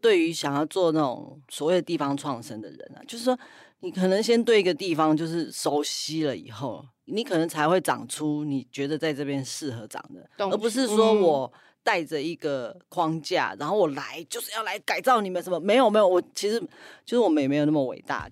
[0.00, 3.38] 对于想要做那种所谓的地方创生的人啊，就是说，
[3.80, 11.52] 你可能先对一个地方就是熟悉了以后，你可能才会长出你觉得在这边适合长的，而不是说我
[11.82, 15.58] 带着一个框架，然后我来就是要来改造你们什么？
[15.60, 16.60] 没有没有，我其实
[17.04, 18.28] 就是我们也没有那么伟大。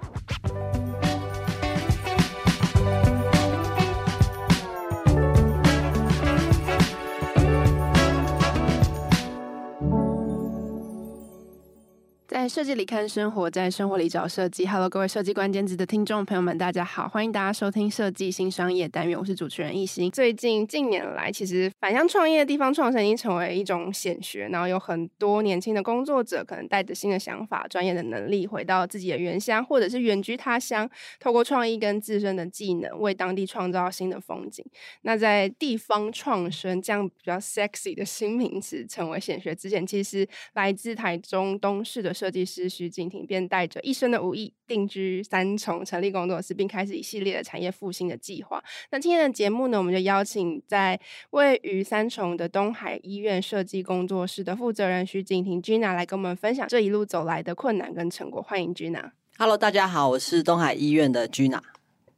[12.38, 14.64] 在设计里看生活，在生活里找设计。
[14.64, 20.08] Hello，各位设计关键字的听众朋友们，大家好，欢迎大家收听设计新商业单元，我是主持人艺兴。
[20.12, 34.64] 最近近年来，其实返乡创业地方创生已经成为一种显学，然后有很多年轻的工作者可能带着新的想法、专业的能力，回到自己的原乡或者是远居他乡，透过创意跟自身的技能，为当地创造新的风景。
[35.02, 42.14] 那在地方创生这样比较 sexy 的新名词成为显学之前，其实来自台中东势的。
[42.18, 48.62] 设计师徐景婷便带着一身的武艺定居三重，成立工作室，并开始一系列的产业复兴的计划。
[48.90, 50.98] 那今天的节目呢，我们就邀请在
[51.30, 58.42] 位于三重的东海医院设计工作室的负责人徐景婷 Gina 来跟我们分享这一路走来的困难跟成果。
[58.42, 59.10] 欢迎 Gina。
[59.38, 61.60] Hello，大家好，我是东海医院的 Gina。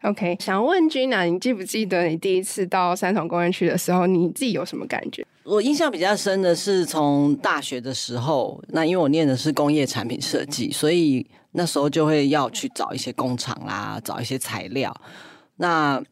[0.03, 5.27] OK，想问 Gina，你记不记得你第一次到三重工业区的时候，你自己有什么感觉？
[5.45, 14.95] 我印象比较深的是从大学的时候，那因为我念的是工业产品设计，所以那时候就会要去找一些工厂啦，找一些材料。
[15.57, 16.03] 那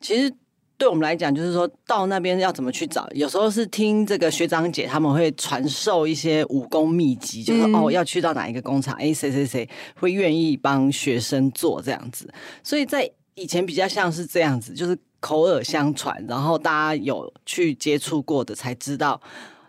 [0.00, 0.32] 其实
[0.78, 13.10] 对我们来讲，就是说到那边要怎么去找，有时候是听这个学长姐他们会传授一些武功秘籍，就是哦要去到哪一个工厂，哎谁谁谁会愿意帮学生做这样子，所以在。
[13.38, 14.96] 以前比较像是这样子，就是
[15.26, 19.20] 口耳相传，然后大家有去接触过的才知道，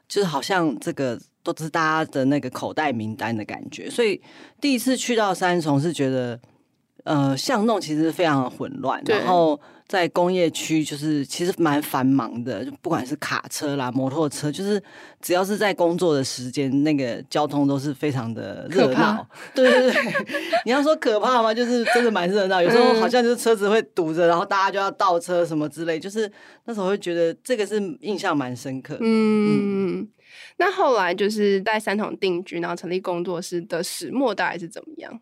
[0.07, 3.89] 就是好像这个都是大家的那个口袋名单的感觉。
[3.89, 4.21] 所以
[4.61, 6.39] 第一次去到三重是觉得，
[7.05, 9.59] 呃，巷弄其实非常的混乱，然后。
[9.87, 14.81] 在工业区，就是其实蛮繁忙的，就不管是卡车啦、摩托车，就是
[15.21, 19.25] 只要是在工作的时间，那个交通都是非常的热闹。
[19.55, 20.13] 对对对，
[20.65, 21.53] 你要说可怕吗？
[21.53, 26.29] 就是真的蛮热闹，有时候好像就是车子会堵着，然后大家就要倒车什么之类，就是
[26.65, 28.97] 那时候会觉得这个是印象蛮深刻。
[28.99, 30.07] 嗯，嗯，
[30.57, 35.21] 那后来就是在三重定居，然后成立工作室的始末大概是怎么样？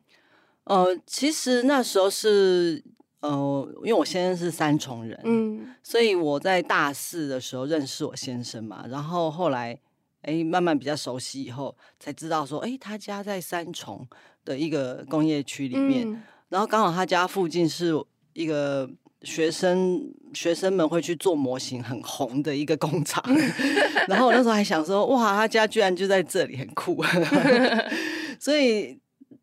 [0.63, 2.83] 呃，其实那时候是。
[3.25, 9.79] 呃，因为我先生是三重人，嗯，所以我在大四的时候认识我先生嘛，然后后来
[10.21, 14.07] 哎慢慢比较熟悉以后，才知道说，哎，他家在三重
[14.43, 17.93] 的一个工业区里面，嗯，然后刚好他家附近是
[18.33, 18.87] 一个
[19.23, 23.23] 学生学生们会去做模型很红的一个工厂，
[24.07, 27.03] 然后我那时候还想说，哇，他家居然就在这里，很酷
[28.39, 28.99] 所以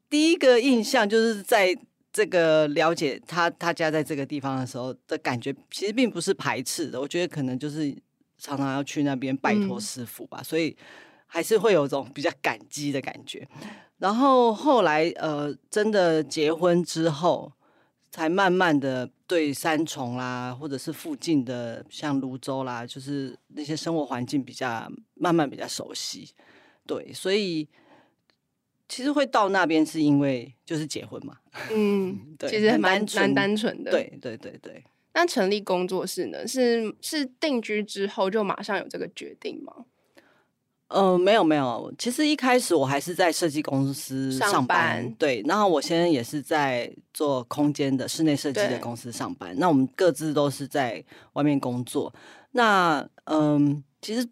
[0.08, 1.76] 第一个印象就是在。
[2.12, 7.00] 这个了解他他家在这个地方的时候的感觉，其实并不是排斥的。
[7.00, 7.96] 我觉得可能就是
[8.36, 10.76] 常常要去那边拜托师傅吧，嗯、所以
[11.26, 13.48] 还是会有种比较感激的感觉。
[13.96, 17.50] 然后后来呃，真的结婚之后，
[18.10, 26.28] 才慢慢的对三重啦，或者是附近的像泸州啦，就是那些生活环境比较慢慢比较熟悉。
[26.86, 27.66] 对，所以。
[28.92, 31.34] 其实会到那边是因为就是结婚嘛，
[31.72, 34.84] 嗯，对，其实蛮蛮单纯的，对对对对。
[35.14, 36.46] 那成立工作室呢？
[36.46, 39.86] 是是定居之后就马上有这个决定吗？
[40.88, 49.54] 呃，没有没有，其实一开始我还是在设计公司上班，上班对，然后我现在也是在做空间的室内设计的公司上班。
[49.58, 51.02] 那我们各自都是在
[51.32, 52.14] 外面工作。
[52.50, 54.28] 那嗯、呃，其实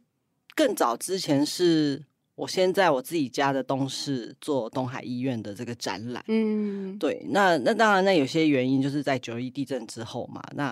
[0.54, 2.04] 更早之前是。
[2.40, 10.70] 我先在我自己家的东市做东海医院的这个展览，嗯，对，那那当然，那有些原因就是在九一地震之后嘛，那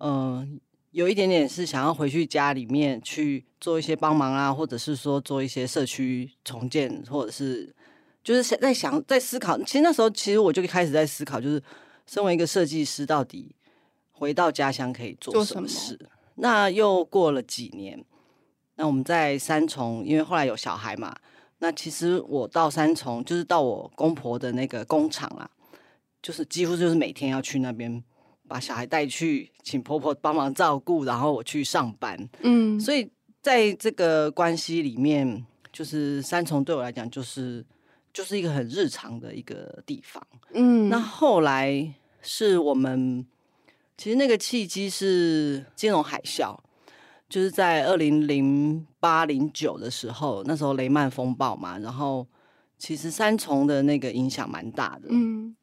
[0.00, 0.48] 嗯、呃，
[0.90, 7.74] 有一点点是想要回去家里面去做一些帮忙啊，或者是说做一些社区重建，或者是
[8.22, 9.56] 就是在想在思考。
[9.62, 11.62] 其实那时候，其实我就开始在思考，就是
[12.06, 13.50] 身为一个设计师，到底
[14.12, 15.94] 回到家乡可以做什么事？
[16.02, 18.04] 么那又过了几年。
[18.80, 21.12] 那我们在三重，因为后来有小孩嘛，
[21.58, 25.50] 那其实我到三重就是到我公婆的那个工厂啊，
[26.22, 28.00] 就是几乎就是每天要去那边
[28.46, 32.16] 把小孩带去，请婆婆帮忙照顾，然后我去上班。
[32.42, 33.10] 嗯，所以
[33.42, 37.66] 在这个关系里面，就是三重对我来讲就是
[38.12, 40.24] 就是一个很日常的一个地方。
[40.52, 41.92] 嗯，那后来
[42.22, 43.26] 是我们
[43.96, 46.56] 其实那个契机是金融海啸。
[47.28, 52.26] 就是在二零零八零九的时候，那时候雷曼风暴嘛，然后
[52.78, 55.54] 其实三重的那个影响蛮大的，嗯，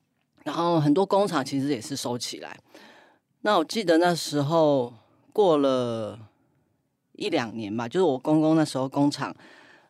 [0.43, 2.55] 然后很多工厂其实也是收起来。
[3.41, 4.93] 那我记得那时候
[5.33, 6.19] 过了
[7.13, 9.35] 一两年吧，就是我公公那时候工厂，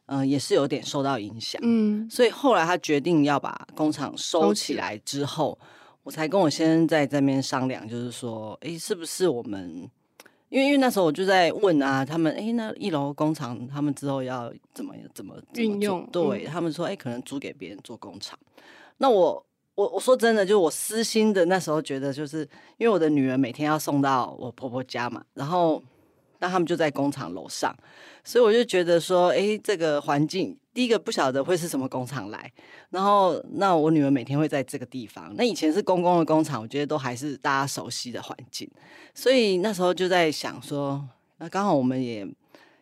[0.05, 5.59] 嗯、呃，也是有点受到影响，嗯，所以后来他决定要把工厂收起来之后，
[6.03, 9.89] 我才跟我先生在这边商量，就是说，哎，是不是我们？
[10.49, 16.07] 因为因为那时候我就在问啊，他们哎，那一楼工厂他们之后要怎么怎么运用？
[16.11, 18.37] 对、嗯、他们说，哎，可能租给别人做工厂。
[18.97, 19.45] 那我
[19.75, 22.47] 我我说真的，就是我私心的那时候觉得，就是
[22.77, 25.81] 因为我的女儿每天要送到我婆婆家嘛，然后
[26.39, 27.75] 那他们就在工厂楼上，
[28.23, 30.57] 所以我就觉得说，哎，这个环境。
[30.75, 32.51] 第一个不晓得会是什么工厂来，
[32.89, 35.33] 然后那我女儿每天会在这个地方。
[35.37, 38.69] 那以前是公共的工厂，我觉得都还是大家熟悉的环境，
[39.13, 41.07] 所以那时候就在想说，
[41.37, 42.27] 那刚好我们也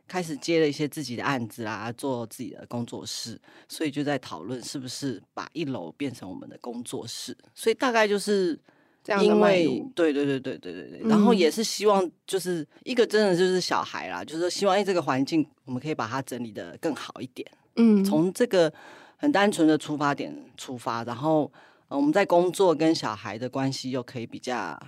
[0.07, 7.37] 开始接了一些自己的案子啦，做自己的工作室，所以就在讨论是不是把一楼变成我们的工作室。
[7.53, 8.59] 所以大概就是
[9.03, 9.23] 这样。
[9.23, 18.71] 因为对对对对对对对，然后也是希望就是一个真的就是小孩啦，就是说希望哎这个环境我们可以把它整理的更好一点，嗯，从这个
[19.17, 21.51] 很单纯的出发点出发，然后
[21.87, 24.79] 我们在工作跟小孩的关系又可以比较。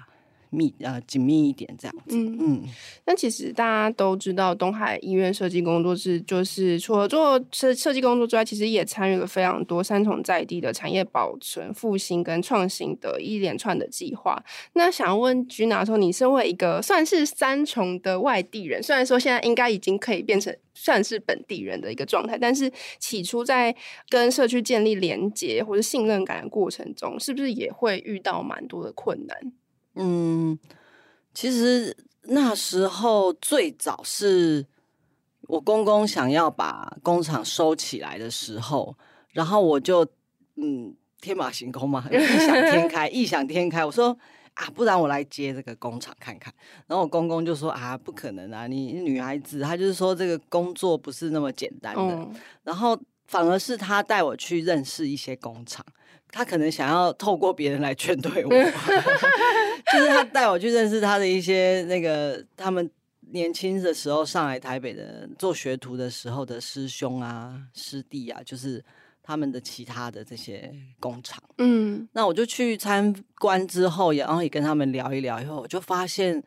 [0.56, 2.64] 密呃紧密一点这样子，嗯嗯。
[3.06, 14.42] 那其实大家都知道，东海医院设计工作室就是除了做设设计工作之外，其实也参与了非常多三重在地的产业保存、复兴跟创新的一连串的计划。
[14.74, 23.76] 那想要问 Gina 说，你身为一个算是三重的外地人，虽然说现在应该已经可以变成算是本地人的一个状态，但是起初在
[24.10, 29.38] 跟社区建立连接或者信任感的过程中，是不是也会遇到蛮多的困难？
[29.96, 30.58] 嗯，
[31.34, 34.66] 其实那时候最早是
[35.44, 38.96] 我公公想要把工厂收起来的时候，
[39.32, 40.06] 然后我就
[40.56, 44.18] 嗯天马行空嘛， 异想天 开，异想天开，我说
[44.54, 46.54] 啊，不然我来接这个工厂看看。
[46.88, 52.02] 然后我公公就说啊，不可能啊，你女孩子，他就是说这个工作不是那么简单的。
[52.02, 52.34] 嗯、
[52.64, 55.86] 然后反而是他带我去认识一些工厂。
[56.32, 58.50] 他可能想要透过别人来劝退我，
[59.96, 62.90] 就是他带我去认识他的一些那个他们
[63.32, 68.84] 年轻的时候上来台北的做学徒的时候的师兄啊、师弟啊，就是
[69.24, 71.42] 他们的其他的这些工厂。
[71.58, 76.44] 嗯，那我就去参观之后，然后也跟他们聊一聊，以后我就发现，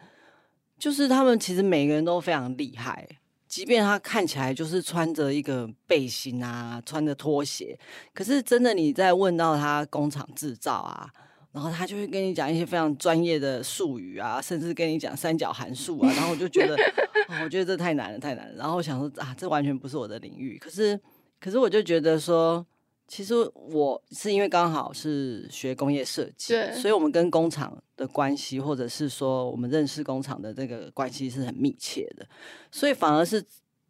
[0.79, 3.09] 就是他们其实每个人都非常厉害。
[3.49, 7.79] 即便他看起来就是穿着一个背心啊，穿着拖鞋，
[8.13, 11.11] 可是真的你在问到他工厂制造啊，
[11.59, 16.77] 然后他就会跟你讲一些非常专业的术语啊，甚至跟你讲三角函数啊，然后我就觉得，
[17.29, 18.55] 哦，我觉得这太难了，太难了。
[18.57, 20.57] 然后我想说啊，这完全不是我的领域。
[20.59, 20.99] 可是，
[21.41, 22.65] 可是我就觉得说。
[23.11, 32.29] 其实我是因为刚好是学工业设计，所以我们跟工厂的关系，或者是说我们认识工厂的这个关系是很密切的，
[32.71, 33.43] 所以反而是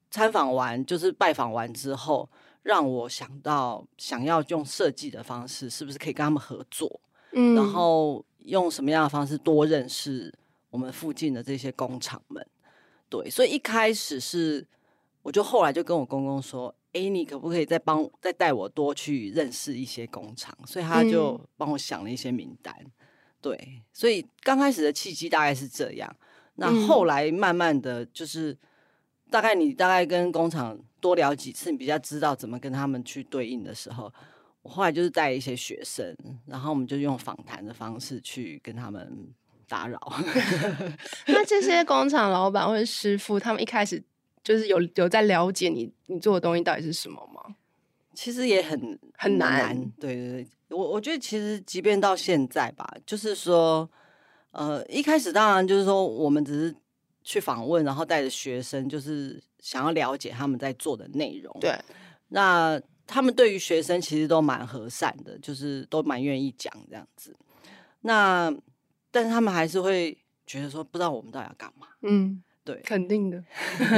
[0.08, 2.30] 参访完，就是拜访完之后，
[2.62, 7.00] 让我想到想要用设计的方式，是不是可以跟他们合作？
[7.32, 10.32] 嗯，然后用什么样的方式多认识
[10.70, 12.46] 我们附近的这些工厂们？
[13.08, 14.66] 对，所以一开始是，
[15.22, 16.75] 我就后来就跟我公公说。
[16.94, 20.56] 哎，你可不可以再帮再带我多去认识一些工厂？
[20.66, 22.75] 所以他就帮我想了一些名单。
[22.80, 22.90] 嗯、
[23.42, 26.16] 对，所以刚开始的契机大概是这样。
[26.54, 28.56] 那后来慢慢的就是，
[29.30, 34.11] 大概你大概跟工厂多聊几次，你比较知道怎么跟他们去对应的时候，
[34.62, 39.28] 我后来就是带一些学生，然后我们就用访谈的方式去跟他们
[39.68, 40.00] 打扰。
[41.26, 44.02] 那这些工厂老板或者师傅，他们一开始。
[44.40, 47.54] 就是有有在了解你你做的东西到底是什么吗？
[48.14, 49.76] 其实也很很难。
[50.00, 53.86] 对对对，我我觉得其实即便到现在吧，就是说，
[54.52, 56.74] 呃，一开始当然就是说我们只是
[57.22, 61.54] 去访问，然后带着学生，就是想要了解他们在做的内容。
[61.60, 61.78] 对，
[62.28, 67.34] 那他们对于学生其实都蛮和善的，就是都蛮愿意讲这样子。
[68.02, 68.54] 那
[69.10, 71.88] 但是他们还是会觉得说，不知道我们到底要干嘛。
[72.02, 72.44] 嗯。
[72.64, 73.42] 对，肯定的。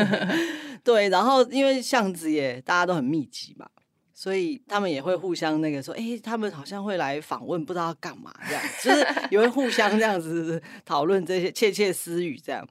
[0.84, 3.68] 对，然后因为巷子也大家都很密集嘛，
[4.14, 12.64] 所以他们也会互相那个说，哎，他们好像会来访问，不知道要干嘛这样，就是也会互相这样子讨论这些窃窃私语这样。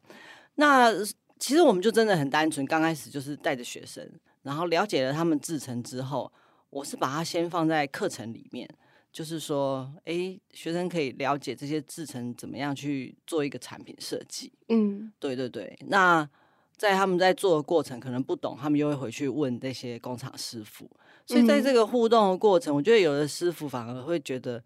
[0.55, 0.89] 那
[1.37, 4.09] 其实我们就真的很单纯，刚开始就是带着学生，
[4.49, 6.31] 然后了解了他们制成之后，
[6.71, 8.67] 我是把它先放在课程里面。
[9.11, 14.51] 就是说，哎，学生可以了解这些制成怎么样去做一个产品设计。
[14.69, 15.77] 嗯，对对对。
[15.87, 16.27] 那
[16.75, 20.89] 在他们在做的过程可能不懂，他们又会回去问这些工厂师傅。
[21.27, 24.63] 所以在这个互动的过程，我觉得有的师傅反而会觉得，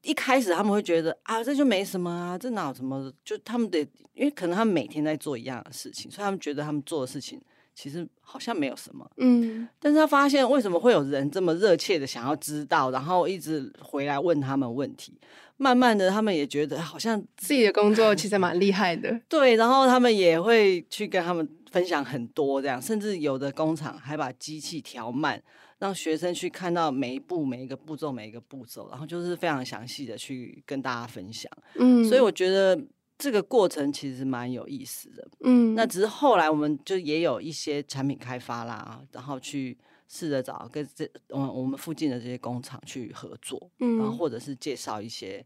[0.00, 3.12] 一开始他们会觉得啊，这就没什么啊，这哪有什么？
[3.24, 3.80] 就他们得，
[4.14, 7.40] 因为可能他们每天在做一样的事情，所以他们觉得他们做的事情。
[7.80, 15.18] 其实好像没有什么，嗯，但是他发现为什么会有人这么热切的想要知道，然后一直回来问他们问题，
[15.56, 25.42] 慢慢的他们也觉得好像自己的工作其实蛮厉害的， 对，然后他们也会去跟他们分享很多这样，甚至有的工厂还把机器调慢，
[25.78, 32.78] 让学生去看到每一步每一个步骤每一个步骤，然后就是非常详细的去跟大家分享，嗯，所以我觉得。
[33.20, 39.76] 这个过程其实蛮有意思的，嗯，那只是后来我们就也有一些产品开发啦，然后去
[40.08, 45.44] 试着找跟这嗯我们附近的这些工厂去合作，嗯，然后或者是介绍一些，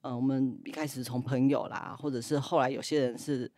[0.00, 3.48] 嗯，我们一开始从朋友啦，或者是后来有些人是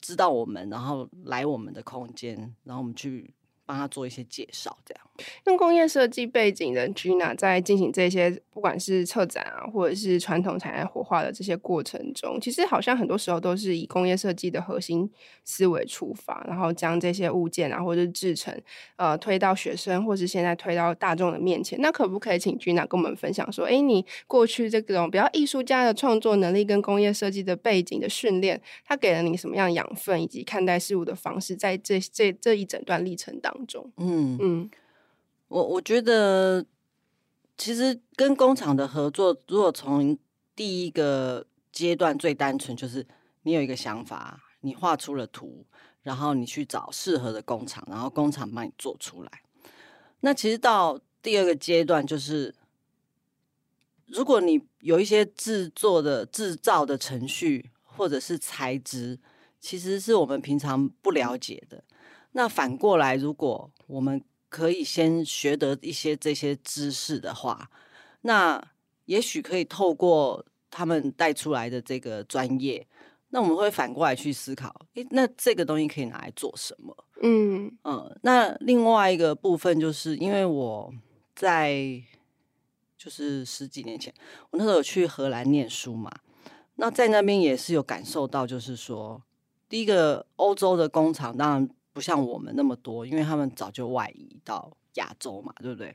[0.00, 3.32] 知道我们，然后来我们的空间，然后我们去。
[3.64, 5.10] 帮他做一些介绍，这样。
[5.46, 15.08] 用工业设计背景的 Gina 在进行这些，不管是策展啊，或者是传统产业活化的这些过程中，其实好像很多时候都是以工业设计的核心
[15.44, 18.58] 思维出发，然后将这些物件啊，或者是制成，
[18.96, 21.78] 呃，推到学生，或是现在推到大众的面前。
[21.80, 33.90] 那可不可以请 Gina 跟我们分享说，哎，你过去这种比较艺术家的创作能力跟工业设计的背景的训练，它给了你什么样养分，以及看待事物的方式，在这这这一整段历程当中？
[33.98, 34.70] 嗯嗯。
[35.52, 36.64] 我我觉得，
[37.58, 40.16] 其实跟工厂的合作，如果从
[40.56, 43.06] 第一个阶段最单纯，就是
[43.42, 45.66] 你有一个想法，你画出了图，
[46.02, 49.30] 然后你去找适合的工厂，然后工厂帮你做出来。
[50.20, 52.54] 那其实到第二个阶段，就是
[54.06, 59.18] 如果你有一些制作的制造的程序或者是材质，
[59.60, 61.84] 其实是我们平常不了解的。
[62.32, 67.70] 那反过来，如果我们可以先学得一些这些知识的话，
[68.20, 68.62] 那
[69.06, 72.86] 也许可以透过他们带出来的这个专业，
[73.30, 76.94] 那我们会反过来去思考，诶，那这个东西可以拿来做什么？
[77.22, 78.14] 嗯嗯。
[78.22, 80.92] 那另外一个部分就是，因为我
[81.34, 82.02] 在
[82.98, 84.12] 就是十几年前，
[84.50, 86.12] 我那时候有去荷兰念书嘛，
[86.74, 89.22] 那在那边也是有感受到，就是说，
[89.66, 91.70] 第一个欧洲的工厂当然。
[91.92, 95.94] 不像我们那么多，因为他们早就外移到亚洲嘛，对不对？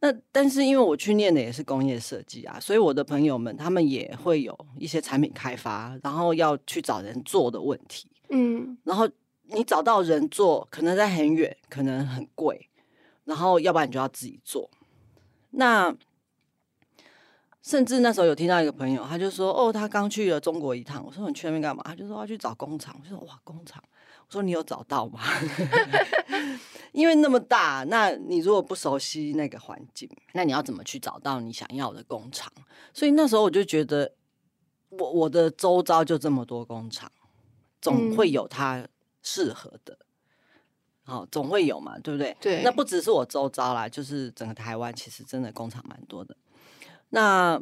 [0.00, 8.08] 那但是因为我去念的也是工业设计啊，所以我的朋友们他们也会有一些产品开发，然后要去找人做的问题。
[8.28, 9.08] 嗯，然后
[9.44, 12.68] 你找到人做，可能在很远，可能很贵，
[13.24, 14.70] 然后要不然你就要自己做。
[15.50, 15.92] 那
[17.62, 23.82] 甚至那时候有听到一个朋友，他就说：“哦，他刚去了中国一趟。”我说：“你去那边干嘛？”他就说：“要去找工厂。”我说：“哇，工厂。”
[24.30, 25.20] 说你有找到吗？
[26.92, 32.50] 因为那么大，那你如果不熟悉那个环境，那你要怎么去找到你想要的工厂？
[32.92, 34.12] 所以那时候我就觉得，
[34.88, 37.10] 我我的周遭就这么多工厂，
[37.80, 38.86] 总会有它
[39.22, 39.96] 适合的，
[41.04, 42.36] 好、总会有嘛，对不对？
[42.40, 42.62] 对。
[42.62, 46.36] 那不只是我周遭啦，就是整个台湾其实真的工厂蛮多的。
[47.10, 47.60] 那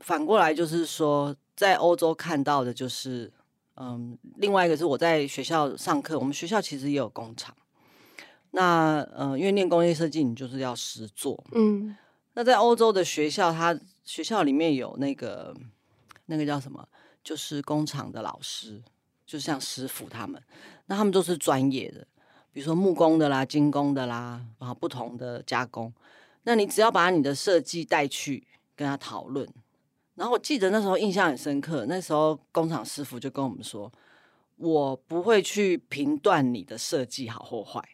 [0.00, 3.32] 反过来就是说，在欧洲看到的就是。
[3.78, 7.54] 嗯，另外一个是我在学校上课，我们学校其实也有工厂。
[8.52, 11.44] 那呃，因为念工业设计，你就是要实做。
[11.52, 11.94] 嗯，
[12.32, 15.54] 那在欧洲的学校，他学校里面有那个
[16.24, 16.88] 那个叫什么，
[17.22, 18.82] 就是工厂的老师，
[19.26, 20.42] 就像师傅他们，
[20.86, 22.06] 那他们都是专业的，
[22.52, 25.92] 比如说木工的啦、金工的啦，然后不同的加工。
[26.44, 29.46] 那你只要把你的设计带去跟他讨论。
[30.16, 33.92] 然后我记得那时候印象很深刻，那时候工厂师傅就跟我们说
[34.56, 37.86] ：“我不会去评断你的设计好或坏，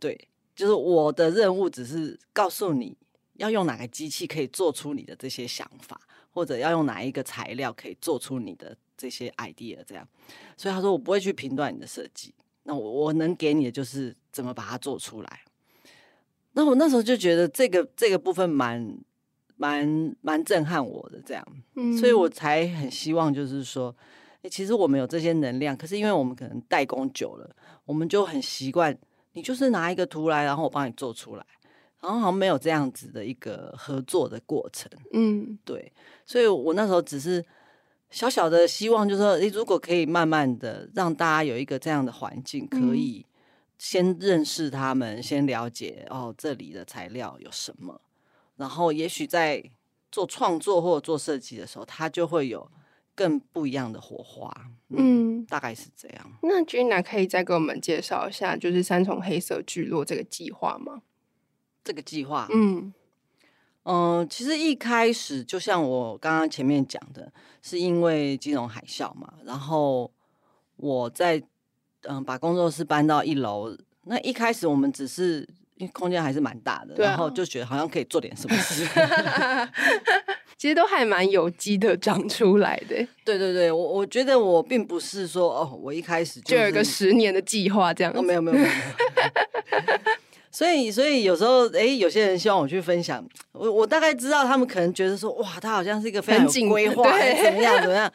[0.00, 2.96] 对，就是我的任务只是告诉你
[3.34, 10.08] 要用哪个机器可以做出你的这些想法，或者要用哪一个材料可以做出你的这些 idea，这样。
[10.56, 12.32] 所以他说我不会去评断你的设计，
[12.62, 15.40] 那我我能给你的就是怎么把它做出来。
[16.52, 18.98] 那我那时候就觉得这个这个部分蛮。
[19.62, 23.94] 蛮蛮震撼我的这样，嗯，所以我才很希望就是说，
[24.42, 27.48] 欸，其实我们有这些能量，可是因为我们可能代工久了，
[27.84, 28.96] 我们就很习惯，
[29.34, 31.46] 你就是拿一个图来，然后我帮你做出来，
[32.00, 35.92] 然后好像没有这样子的一个合作的过程，嗯，对，
[36.26, 37.44] 所以我那时候只是
[38.10, 43.24] 小小的希望，就是说，欸，如果可以慢慢的让大家有一个这样的环境，可以
[43.78, 48.00] 先认识他们，先了解哦，这里的材料有什么。
[48.62, 49.60] 然后，也许在
[50.12, 52.70] 做创作或者做设计的时候，他就会有
[53.12, 54.48] 更不一样的火花。
[54.90, 56.32] 嗯，嗯大概是这样。
[56.42, 61.02] 那 Gina 可以再给我们介绍一下，就是三重黑色聚落这个计划吗？
[61.82, 62.94] 这个计划，嗯
[63.82, 70.12] 嗯、呃，其实一开始就像我刚刚前面讲的，是因为金融海啸嘛，然后
[70.76, 71.38] 我在
[72.02, 75.48] 嗯、呃、把工作室搬到一楼，那一开始我们只是
[75.82, 78.86] 因为空间还是蛮大的，啊、然后就觉得好像可以做点什么事
[80.56, 82.94] 其实都还蛮有机的长出来的。
[83.24, 88.68] 对对对，我我觉得我并不是说哦，我一开始就，是、就有一个十年的计划这样子，哦，没有没有没有。
[90.52, 97.02] 所以，所以有时候，哎，有些人希望我去分享，我我大概知道他们可能觉得说，哇，他好像是一个非常有规划，
[97.42, 98.12] 怎么样怎么样。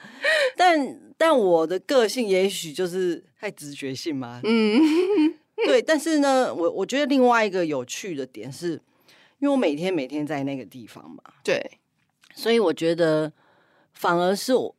[0.55, 5.33] 但但我的个性也许就是太直觉性嘛，嗯，
[5.65, 5.81] 对。
[5.81, 8.73] 但是呢，我我觉得另外一个有趣的点是，
[9.39, 11.79] 因为我每天每天在那个地方嘛，对，
[12.35, 13.31] 所以我觉得
[13.93, 14.75] 反而是我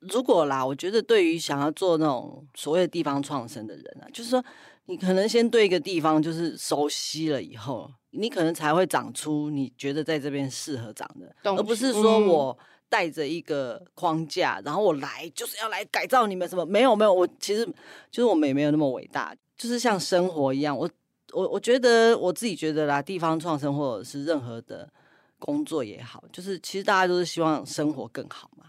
[0.00, 4.44] 如果啦，我觉得对于想要做那种所谓的地方创生的人啊，就是说。
[4.86, 16.66] 你可能先对一个地方就是熟悉了以后，你可能才会长出你觉得在这边适合长的，西而不是说我带着一个框架，嗯、然后我来就是要来改造你们什么？
[16.66, 17.64] 没有没有，我其实
[18.10, 20.90] 就是我们也没有那么伟大，就是像生活一样，我
[21.32, 24.92] 我我觉得我自己觉得啦，地方创生或者是任何的
[25.38, 28.64] 工作也好，就是其实大家都是希望生活更好嘛，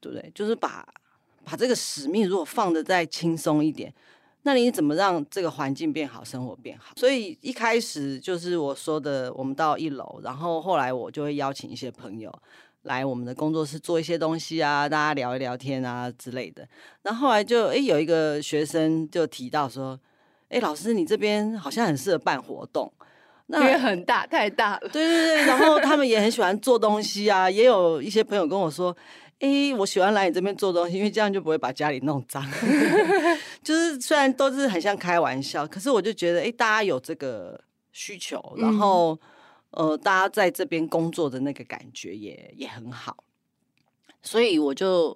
[0.00, 0.30] 对不对？
[0.34, 0.86] 就是把
[1.46, 3.90] 把这个使命如果放得再轻松一点。
[4.42, 6.92] 那你怎么让这个环境变好，生活变好？
[6.96, 12.30] 所以一开始就是我说的，我们到一楼，然后后来我就会邀请一些朋友
[12.82, 16.68] 来我们的工作室做一些东西啊，大家聊一聊天啊之类的。
[17.00, 19.98] 然后后来就诶有一个学生就提到说，
[20.54, 22.92] 诶老师你这边好像很适合办活动，
[23.46, 24.88] 那因为很大太大了。
[24.88, 28.96] 对对对，然后他们也很喜欢做东西啊，也有一些朋友跟我说。
[29.40, 32.42] 哎，我喜欢来你这边做东西，因为这样就不会把家里弄脏。
[33.62, 37.60] 就是虽然都是很像开玩笑，可是我就觉得，哎，大家有这个
[37.92, 39.18] 需求，然后、
[39.72, 43.24] 嗯、呃，大家在这边工作的那个感觉也也很好，
[44.22, 45.14] 所以我就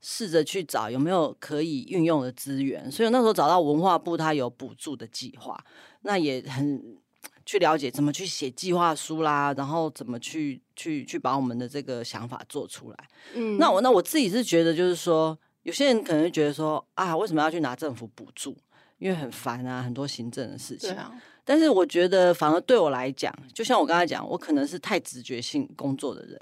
[0.00, 2.90] 试着去找有没有可以运用的资源。
[2.90, 5.62] 所以那时候找到文化部，它有补助的计划，
[6.02, 6.98] 那也很。
[7.46, 12.96] 去了解怎么去写计划书啦，然后怎么去去去把我们的这个想法做出来。
[13.34, 18.56] 嗯，那我那我自己是觉得，就是说，有些人可能觉得说啊，为什么要去拿政府补助？
[18.98, 20.94] 因为很烦啊，很多行政的事情。
[21.44, 26.40] 但是我觉得，反而对我来讲，就像我刚才讲，我可能是太直觉性工作的人，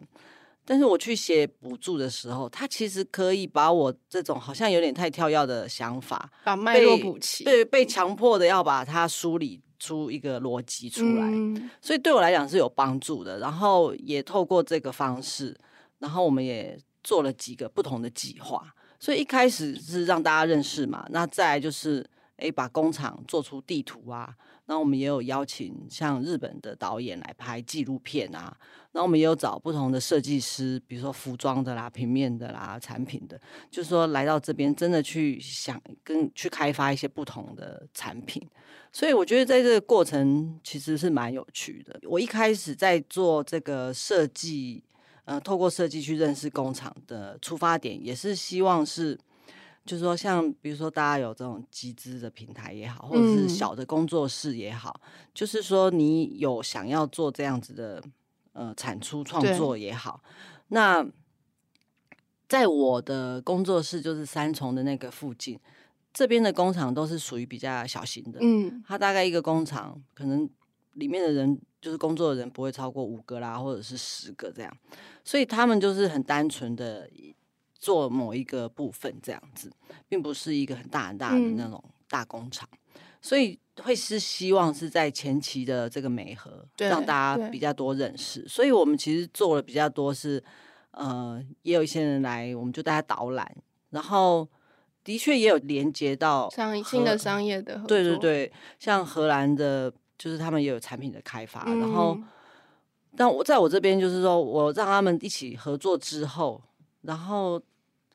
[0.69, 9.63] 但是我去写补助的时候，他其实可以把我这种好像有点太跳跃的想法，把脉络补齐，对，被强迫的要把它梳理。
[9.81, 13.39] 出一个逻辑出来，嗯、所以对我来讲是有帮助的。
[13.39, 15.57] 然后也透过这个方式，
[16.01, 18.75] 然后我们也做了几个不同的计划。
[18.99, 22.05] 所以一开始是让大家认识嘛，那再来就是
[22.39, 24.35] 诶，把工厂做出地图啊。
[24.69, 28.55] 那我们也有邀请像日本的导演来拍纪录片啊。
[28.93, 38.47] 那我们也有找不同的设计师，比如说服装的啦、平面的啦、产品的，就是说来到这边真的去想跟去开发一些不同的产品。
[38.93, 41.99] 所以我觉得在这个过程其实是蛮有趣的。
[42.05, 44.83] 我一开始在做这个设计，
[45.25, 49.17] 呃，透过设计去认识工厂的出发点，也是希望是，
[49.89, 58.03] 就是说像比如说大家有这种集资的平台也好，或者是小的工作室也好，嗯、就是说你有想要做这样子的
[58.53, 60.23] 呃产出创作也好，
[60.69, 61.07] 那
[62.47, 65.59] 在我的工作室就是三重的那个附近。
[66.13, 70.49] 这边的工厂都是属于比较小型的，嗯，它大概一个工厂可能
[70.95, 74.77] 里面的人就是工作的人不会超过五个啦，或者是十个这样，
[75.23, 77.09] 所以他们就是很单纯的
[77.79, 79.71] 做某一个部分这样子，
[80.09, 90.43] 并不是一个很大很大的那种大工厂，嗯、所以会是希望是在前期的这个美合，对让大家比较多认识，所以我们其实做了比较多是，
[90.91, 93.57] 呃，也有一些人来，我们就带他导览，
[93.91, 94.47] 然后。
[95.05, 102.19] 的确也有连接到商新的商业的合作，对对对，像荷兰的，就是他们也有产品的开发，嗯、然后，
[103.17, 106.61] 但我在我这边就是说我让他们一起合作之后，
[107.03, 107.63] 然后。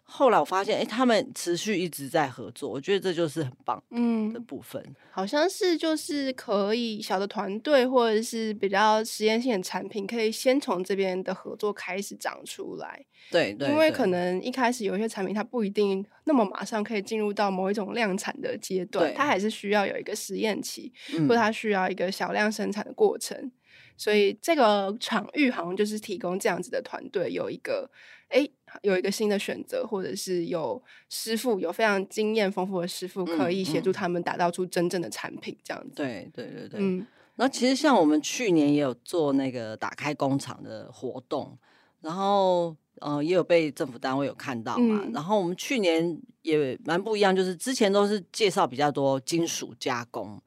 [0.06, 4.80] 后来我发现，哎，他们持续一直在合作，我觉得这就是很棒嗯的部分。
[4.86, 13.04] 嗯，好像是就是可以小的团队或者是比较实验性的产品，可以先从这边的合作开始长出来。
[13.32, 23.52] 对对，对，因为可能一开始有一些产品，它不一定那么马上可以进入到某一种量产的阶段，它还是需要有一个实验期，嗯、或者它需要一个小量生产的过程。
[23.96, 27.90] 所以这个场域好像就是提供这样子的团队有一个，
[28.28, 28.46] 哎，
[28.82, 35.96] 有一个新的选择，或者是有师傅有非常经验丰富的师傅可以协助他们打造出真正的产品，这样子。
[35.96, 36.80] 对对对对。
[36.82, 37.06] 嗯，
[37.36, 41.58] 然后其实像我们去年也有做那个打开工厂的活动，
[42.02, 42.76] 然后。
[43.02, 45.02] 呃，也有被政府单位有看到嘛。
[45.04, 50.40] 嗯、然后我们去年也蛮不一样，就是之前都是介绍比较多金属加工，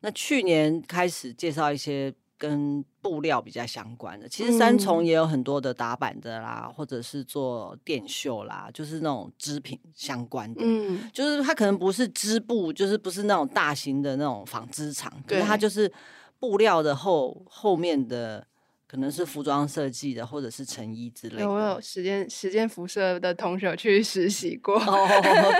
[0.00, 4.28] 那去年开始介绍一些跟布料比较相关的。
[4.28, 10.60] 其实三重也有很多的打板的啦，或者是做电绣啦，就是那种织品相关的。
[10.64, 15.90] 嗯，就是它可能不是织布，就是不是那种大型的那种纺织厂，可是它就是
[16.38, 18.46] 布料的后后面的。
[18.86, 21.50] 可能是服装设计的，或者是成衣之类的。
[21.50, 24.76] 我有时间时间辐射的同学去实习过。
[24.76, 25.08] 哦，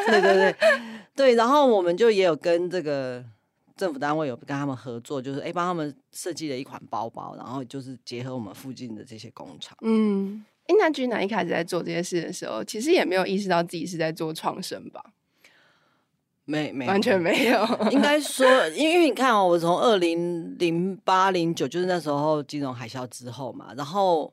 [0.07, 0.57] 对对对
[1.17, 1.35] 对。
[1.35, 3.25] 然后我们就也有跟这个
[3.77, 9.77] 政府单位有跟他们合作，就是哎帮他们设计了一款包包，然后就是结合我们附近的这些工厂。
[9.83, 15.05] 嗯，哎，那君南一开始在做这些事的时候，其实也没有意识到自己是在做创生吧？
[16.47, 24.31] 没没完全没有， 应该说，因为你看哦，我从二零零八零九就是那时候金融海啸之后嘛，然后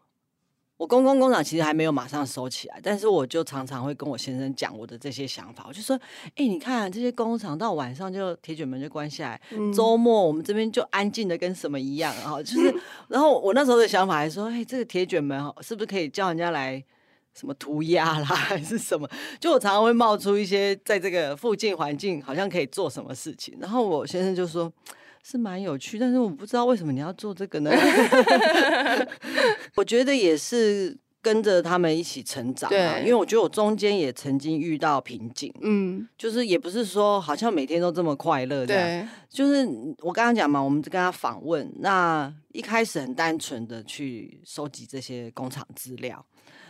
[0.81, 5.95] 我公共工厂其实还没有马上收起来，但是我就常常会跟我先生讲我的这些想法，我就说，
[6.35, 12.75] 哎，你看这些工厂到晚上就铁卷门就关下来，嗯、周末我们这边就安静的跟什么一样，然后就是，
[13.09, 16.83] 然后我那时候的想法还说，哎，这个铁卷门是不是可以叫人家来？
[17.33, 19.07] 什么涂鸦啦，还是什么？
[19.39, 23.55] 就我常常会冒出一些，在这个附近环境好像可以做什么事情。
[23.57, 24.69] 然后我先生就说，
[25.23, 27.71] 是蛮有趣，但是我不知道为什么你要做这个呢？
[29.75, 39.63] 我觉得也是跟着他们一起成长啊，因为我觉得我中间也曾经遇到瓶颈，嗯，就是也不是说好像每天都这么快乐，这样，就是
[39.99, 46.25] 我刚刚讲嘛，我们跟他访问，那一开始很单纯的去收集这些工厂资料。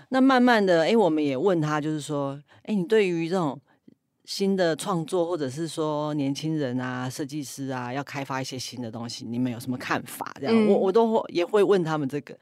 [0.10, 3.58] 那慢慢的，哎、欸，我们也问他，就是说，哎、欸，你对于这种
[4.34, 10.34] 新的创作，或者是说年轻人啊、设计师啊，要开发一些新的东西，你们有什么看法？
[10.40, 12.34] 这样，嗯、我我都会也会问他们这个，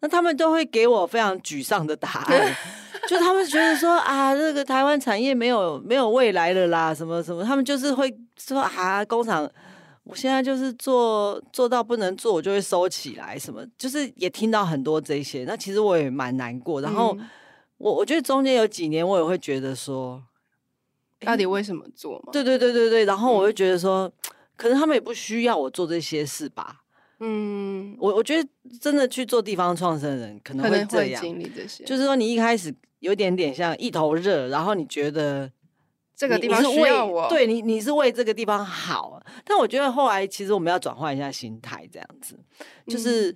[0.00, 2.54] 那他们都会给我非常沮丧的答案，
[3.08, 9.50] 就他们觉得说啊，这个台湾产业没有没有未来了啦，什么什么，他们就是会说啊，工厂。
[10.04, 13.38] 我现在就是做做到不能做，我就会收起来。
[13.38, 15.44] 什么，就是也听到很多这些。
[15.44, 16.82] 那其实我也蛮难过。
[16.82, 17.16] 然后
[17.78, 20.20] 我我觉得中间有几年，我也会觉得说，
[21.20, 22.32] 到底为什么做嘛？
[22.32, 23.04] 对对对对对。
[23.04, 24.10] 然后我就觉得说，
[24.56, 26.80] 可能他们也不需要我做这些事吧。
[27.20, 28.48] 嗯，我我觉得
[28.80, 31.84] 真的去做地方创生的人可能会这样经历这些。
[31.84, 35.50] 就是说，你一开始有点点像一头热，然后你觉得。
[36.16, 39.18] 这个地方需要我，对你，你是为这个地方好。
[39.42, 42.38] 但我觉得后来其实我们要转换一下心态，这样子，
[42.86, 43.34] 就是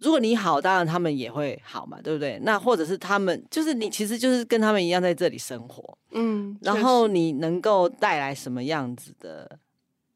[0.00, 2.38] 如果你好，当然他们也会好嘛，对不对？
[2.42, 9.58] 那或者是他们，就是你其实就是跟他们一样在这里生活，嗯，然后你能够带来什么样子的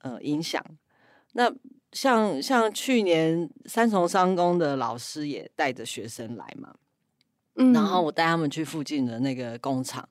[0.01, 0.64] 呃影响？
[1.33, 1.53] 那
[1.92, 6.75] 像像去年三重商工的老师也带着学生来嘛，
[7.57, 10.09] 嗯，然后我带他们去附近的那个工厂。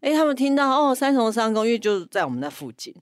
[0.00, 2.94] 哎，他们听到哦，三重商工，因为就在我们那附近，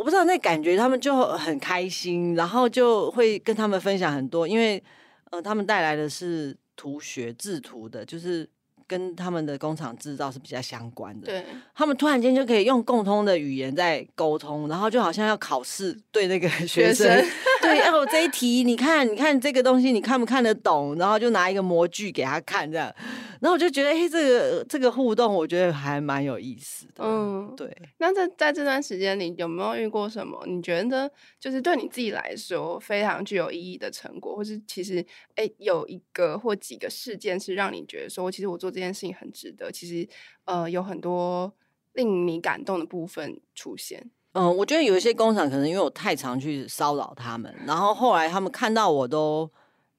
[0.00, 4.82] 我不知道那感觉，他们就很开心，然后就会跟他们分享很多，因为
[5.30, 8.48] 呃，他们带来的是图学制图的，就是。
[8.90, 17.30] 跟他们的工厂制造是比较相关的，对，他们突然间就可以用共通的语言在沟通，然后就好像要考试，对那个学生，学生
[17.70, 20.96] 对，哦，这一题，你看，你看这个东西，你看不看得懂？
[20.96, 22.92] 然后就拿一个模具给他看，这样，
[23.40, 27.70] 然后我就觉得，哎，这个这个互动，我觉得还蛮有意思的，嗯，对。
[27.98, 30.44] 那在在这段时间里，有没有遇过什么？
[30.48, 35.04] 你觉得就是对你自己来说非常具有意义的成果，或是其实，
[35.36, 38.80] 哎，有一个或几个事件是让你觉得说，其实我做这。
[38.80, 40.08] 这件事情很值得，其实
[40.46, 41.52] 呃有很多
[41.92, 44.10] 令你感动的部分出现。
[44.32, 49.50] 嗯、呃，我觉得有一些工厂可能因为我太常去骚扰他们，然后后来他们看到我都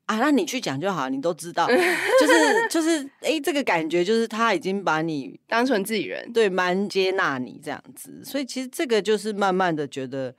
[0.05, 10.33] 啊，那你去讲就好，你都知道， 就是就是哎，这个感觉就是他已经把你当成自己人，对，蛮接纳你这样子，所以其实这个就是慢慢的觉得，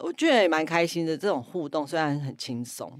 [0.00, 2.92] 我觉得也蛮开心的这种互动，虽然很轻松。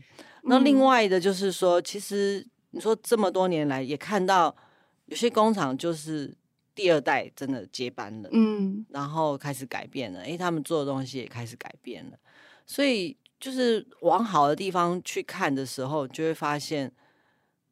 [0.45, 2.47] 那另外的就是说，其实。
[2.75, 4.57] 你说这么多年来也看到
[5.05, 6.35] 有些工厂就是
[6.75, 12.19] 第二代真的接班了，嗯，然后开始改变了，哎，他们做的东西也开始改变了，
[12.67, 16.87] 所以就是往好的地方去看的时候，就会发现，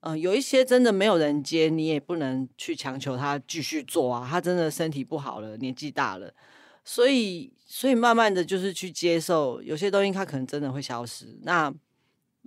[0.00, 6.32] 嗯、呃，有一些真的没有人接，你也不能去强求他继续做啊，他真的身体不好了，年纪大了，
[6.84, 11.72] 所以所以慢慢的就是去接受，有些东西它可能真的会消失，那。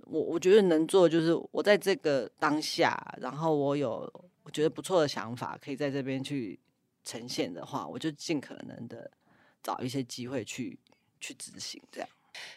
[0.06, 4.12] 我我觉得能做就是我在这个当下，然后我有
[4.44, 6.60] 我觉得不错的想法，可以在这边去
[7.02, 9.10] 呈现的话，我就尽可能的
[9.62, 10.78] 找一些机会去
[11.18, 12.08] 去执行这样。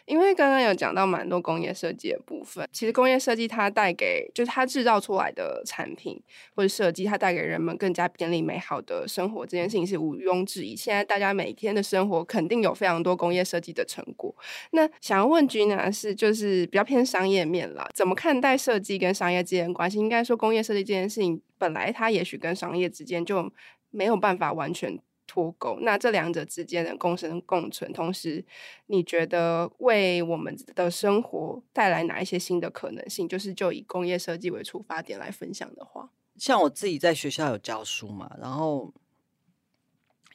[0.06, 6.20] 因为刚刚有讲到蛮多工业设计的部分，其实工业设计它带给就是它制造出来的产品
[6.54, 10.74] 或者设计，它带给人们更加便利美好的生活，这件事情是毋庸置疑。
[10.74, 14.34] 现在大家每天的生活肯定有非常多工业设计的成果。
[14.72, 19.98] 那想要问君呢是就是比较偏商业面了，怎么看待设计跟商业之间的关系？
[19.98, 23.52] 应该说工业设计这件事情本来它也许跟商业之间就
[23.90, 24.98] 没有办法完全。
[25.28, 28.44] 脱钩，那这两者之间的共生共存，同时
[28.86, 33.28] 你觉得为我们的生活带来哪一些新的可能性？
[33.28, 38.92] 就是就以工业设计为出发点来分享的话，像我自己在学校有教书嘛，然后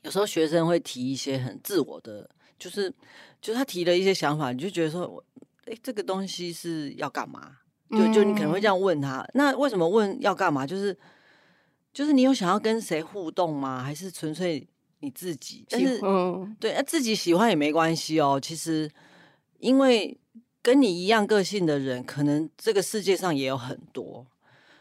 [0.03, 2.29] 有时候学生会提一些很自我的，
[2.60, 2.93] 就是
[3.41, 5.25] 就是他提了一些想法，你就觉得说，
[5.65, 7.58] 哎，这个东西是要干嘛？
[7.89, 10.67] 就就你可能会这样问他，嗯、那为什么问要干嘛？
[10.67, 10.95] 就是
[11.91, 13.82] 就是你有想要跟谁互动吗？
[13.84, 14.67] 还是纯粹？
[15.03, 18.39] 你自己，但是嗯对，那自己喜欢也没关系哦。
[18.41, 18.89] 其实，
[19.59, 20.17] 因为
[20.61, 24.25] 跟你一样个性的人，可能这个世界上也有很多。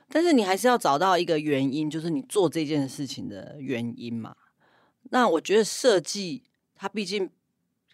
[0.08, 4.37] 但是你还是要找到一个原因，就是你做这件事情的原因嘛。
[5.11, 6.42] 那我觉得设计
[6.76, 7.28] 它毕竟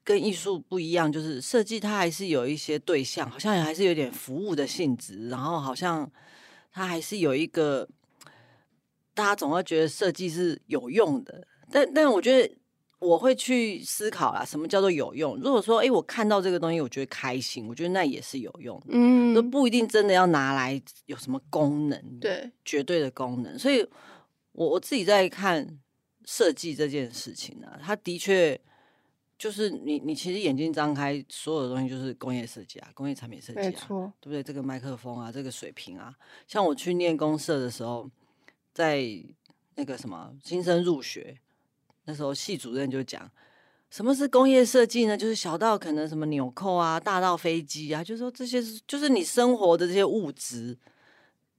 [0.05, 5.29] 跟艺术不一样，就是设计它还是有一些对象，好像也还是有点服务的性质。
[5.29, 6.11] 然后好像
[6.73, 7.89] 它还是有一个，
[9.15, 11.47] 大家总会觉得设计是有用的。
[11.71, 12.55] 但但我觉得
[12.99, 15.37] 我会去思考啦，什么叫做有用？
[15.37, 23.57] 如果说，哎，我看到这个东西，我觉得开心，我觉得那也是有用的，嗯，都不一定真的要拿来有什么功能，对，绝对的功能。
[23.57, 23.87] 所以，
[24.53, 25.79] 我我自己在看
[26.25, 28.61] 设计这件事情呢，它的确
[29.39, 34.43] 就是你你其实眼睛张开，所有的东西就是工业设计啊，工业产品设计啊，没错，对不对？
[34.43, 36.13] 这个麦克风啊，这个水平啊，
[36.49, 38.11] 像我去念公社的时候，
[38.75, 39.05] 在
[39.77, 41.39] 那个什么新生入学。
[42.09, 43.31] 那时候系主任就讲，
[43.91, 45.15] 什么是工业设计呢？
[45.15, 50.75] 就是小到可能什么纽扣啊，大到飞机啊，就是说这些是就是你生活的这些物质，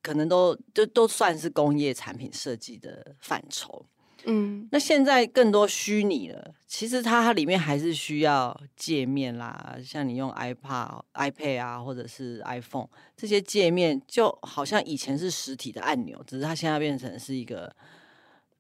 [0.02, 3.86] 可能都就都算是工业产品设计的范畴。
[4.26, 17.72] 嗯，那现在更多虚拟了，其实它它里面还是需要界面啦，像你用 iPad、iPad 啊，或者是 iPhone 这些界面，就好像以前是实体的按钮，只是它现在变成是一个。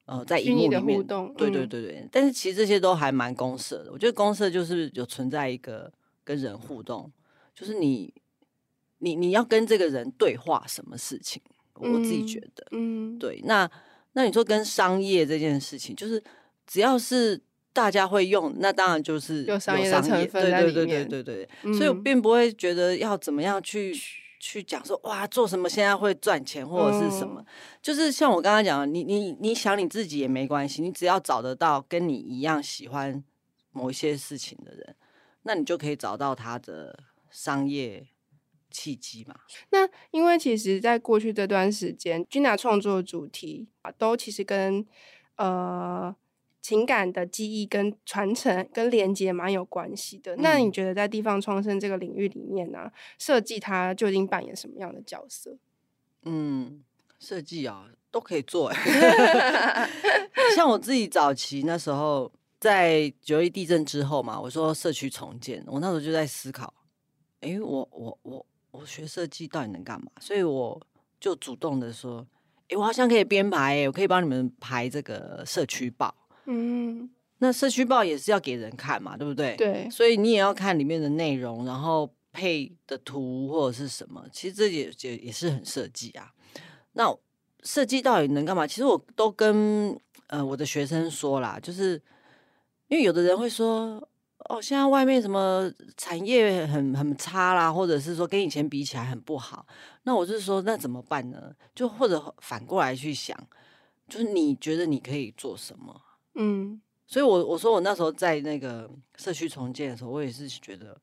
[0.09, 1.05] 呃，在荧幕里面，
[1.37, 3.91] 对对对对，嗯、但是其实这些都还蛮公社的。
[3.91, 5.91] 我觉得公社就是有存在一个
[6.23, 7.11] 跟人互动，
[7.53, 8.11] 就是你
[8.97, 11.39] 你你要跟这个人对话什么事情，
[11.79, 13.39] 嗯、我自己觉得，嗯，对。
[13.45, 13.69] 那
[14.13, 16.23] 那你说跟商业这件事情，就是
[16.65, 17.39] 只要是
[17.71, 21.49] 大家会用，那当然就是有商业对对对对对对。
[21.61, 23.95] 嗯、所以我并不会觉得要怎么样去。
[24.39, 27.45] 去讲说哇，做什么现在会赚钱或者是什么，嗯、
[27.81, 33.23] 就是像我刚刚讲的，你你你想你自己也没关系，你只要找得到跟你一样喜欢
[33.71, 34.95] 某一些事情的人，
[35.43, 36.97] 那你就可以找到他的
[37.29, 38.07] 商业
[38.71, 39.35] 契机嘛。
[39.71, 44.85] 那因为其实，在过去这段时间，Gina 创作主题啊，都其实跟
[45.35, 46.15] 呃。
[46.61, 50.35] 情感的记忆跟传承跟连接蛮有关系的。
[50.37, 55.57] 那你觉得在地方创生这个领域里面呢、啊，设计它究竟扮演什么样的角色？
[56.23, 56.83] 嗯，
[57.17, 58.71] 设计啊都可以做。
[60.55, 66.73] 像我自己早期那时候在九一地震之后嘛，我说社区重建，我那时候就在思考，
[67.39, 70.11] 哎、欸，我我我我学设计到底能干嘛？
[70.19, 70.81] 所以我
[71.19, 72.27] 就主动的说，
[72.63, 76.13] 哎、欸，我好像可以编排、欸，我可以帮你们排这个社区报。
[76.51, 77.07] 嗯，
[77.37, 79.55] 那社区报也是要给人看嘛，对不对？
[79.55, 86.33] 对，所以你也要看里面的内容，然后配的图或者是什么，其实这也也也是很设计啊。
[86.93, 87.15] 那
[87.63, 88.65] 设计到底能干嘛？
[88.65, 89.95] 其实我都跟
[90.27, 92.01] 呃我的学生说啦，就是
[92.87, 94.01] 因为有的人会说，
[94.49, 99.67] 哦，现在外面什么产业很很差啦，或者是说跟以前比起来很不好。
[100.03, 101.53] 那我就是说，那怎么办呢？
[101.75, 103.37] 就或者反过来去想，
[104.07, 106.01] 就是你觉得你可以做什么？
[106.41, 110.95] 嗯，所以我，我说我那时候在那个社区重建的时候，我也是觉得，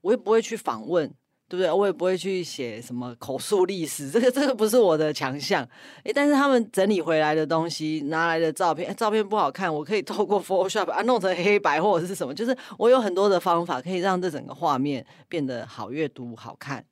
[0.00, 1.06] 我也不会去访问，
[1.46, 1.70] 对不对？
[1.70, 5.62] 我也不会去写什么口述历史，这个这个不是我的强项。
[6.04, 16.82] 诶，但是他们整理回来的东西，拿来的照片，照片不好看，我可以透过 Photoshop 啊弄成黑白或者是什么，就是我有很多的方法可以让这整个画面变得好阅读、好看，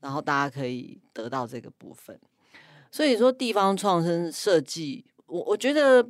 [0.00, 2.20] 然后大家可以得到这个部分。
[2.92, 6.06] 所以说，地方创生设计，我我觉得。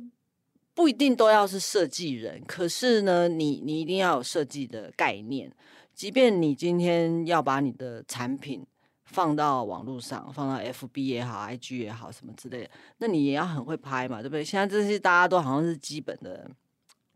[0.77, 5.51] 不一定都要是设计人，可是呢，你你一定要有设计的概念。
[5.95, 8.63] 即便你今天要把你的产品
[9.03, 14.43] 放到网络上，放到 FB 也好，IG 也好，什么之类的，那你也要很会拍嘛，对不对？
[14.43, 16.47] 现在这些大家都好像是基本的、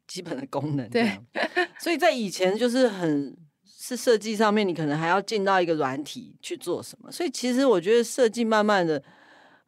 [0.08, 1.19] 基本的功能，对。
[1.78, 7.12] 所以在以前就是很是设计上面，你可能还要进到一个软体去做什么。
[7.12, 9.04] 所以其实我觉得设计慢慢的。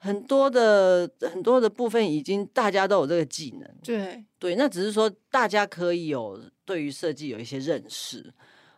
[0.04, 8.34] 很多的很多的部分已经大家都有这个技能，对对，那只是说大家可以有对于设计有一些认识。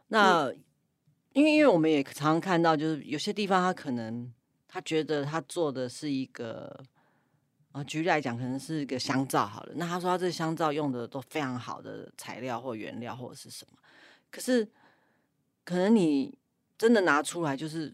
[0.10, 0.64] 那、嗯、
[1.34, 4.32] 因为因为我们也常常看到，就是有些地方他可能
[4.68, 6.80] 他觉得他做的是一个
[7.72, 9.74] 啊，举例来讲，可能是一个香皂好了。
[9.78, 13.78] 那他说他这个香皂用的都非常好的材料或原料或者是什么，
[14.30, 14.64] 可是
[15.64, 16.38] 可能你
[16.78, 17.92] 真的拿出来就是。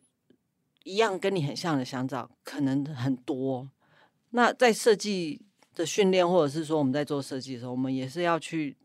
[0.83, 3.69] 一样跟你很像的香皂可能很多，
[4.31, 5.41] 那在设计
[5.75, 8.75] 的训练，或者是说我们在做设计的时候，我们也是要去，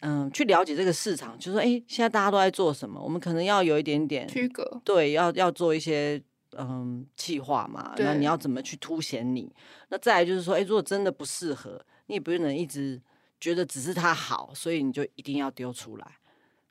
[0.00, 3.00] 嗯，去了解这个市场，就是说，哎，现在大家都在做什么？
[3.02, 6.22] 我们可能要有一点点区隔，对，要要做一些
[6.56, 7.94] 嗯计划嘛。
[7.98, 9.52] 那你要怎么去凸显你？
[9.88, 13.00] 那再来就是说，哎，如果真的不适合，你也不能一直
[13.40, 16.06] 觉得只是它好，所以你就一定要丢出来。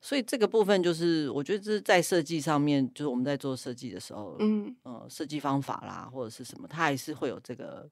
[0.01, 7.87] 所以这个部分就是，我觉得这是在设计上面，就是我们在做设计的时候，嗯，呃，设计方法啦，或者是什么，它还是会有这个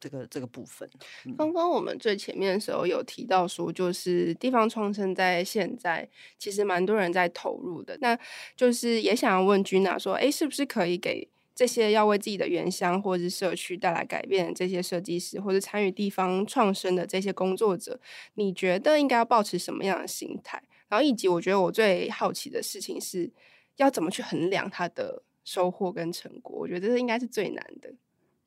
[0.00, 0.88] 这个这个部分。
[1.26, 1.36] 嗯。
[1.36, 8.18] 刚刚我们最前面的时候有提到说，就是地方创生在现在其实蛮多人在投入的，那
[8.56, 17.98] 就是也想要问 Gina 说，哎，是不是可以给这些要为自己的原乡或者是社区带来改变的这些设计师，或者参与地方创生的这些工作者，
[18.34, 20.62] 你觉得应该要保持什么样的心态？
[20.88, 23.30] 然后以及我觉得我最好奇的事情是
[23.76, 27.92] 要怎么去衡量它的收获跟成果，我觉得这应该是最难的。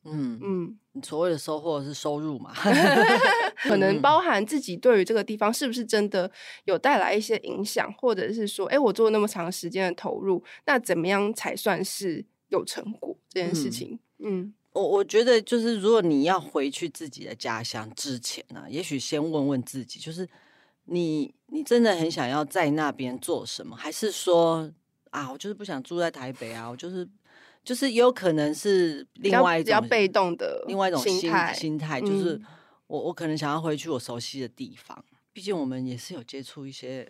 [0.06, 2.54] 嗯嗯，所谓的收获是收入嘛？
[3.63, 6.32] 可能包含自己对于这个地方是不是真的
[6.63, 13.99] 有带来一些影响，或者是说，哎，我做了那么长时间的投入，那怎么样才算是有成果这件事情？
[14.19, 20.28] 嗯，嗯我我觉得就是如果你要回去自己的家乡之前呢、啊，也许先问问自己，就是。
[20.91, 23.75] 你你真的很想要在那边做什么？
[23.75, 24.71] 还是说
[25.12, 26.69] 啊，我就是不想住在台北啊？
[26.69, 27.08] 我就是
[27.63, 32.39] 就是也有可能是另外一种比较被动的另外一种心态心态，就是
[32.88, 35.04] 我我可能想要回去我熟悉的地方。
[35.32, 37.10] 毕竟我们也是有接触一些，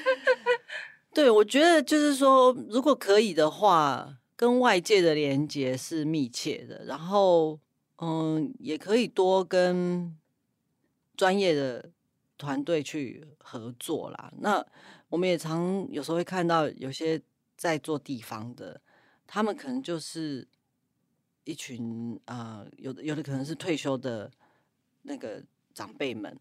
[1.12, 7.58] 对，我觉得就是说，如果可以的话，跟外界的连接是密切的，然后
[7.96, 10.16] 嗯，也可以多跟
[11.16, 11.90] 专业的。
[12.38, 14.64] 团队去合作啦，那
[15.08, 17.20] 我们也常有时候会看到有些
[17.56, 18.80] 在做地方的，
[19.26, 20.46] 他们可能就是
[21.42, 24.30] 一群啊、有的有的可能是退休的
[25.02, 25.42] 那个
[25.74, 26.38] 长辈们，